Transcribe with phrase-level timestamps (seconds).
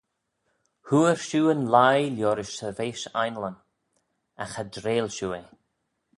[0.87, 3.57] Hooar shiu yn leigh liorish shirveish ainleyn,
[4.43, 5.47] agh cha dreill shiu eh.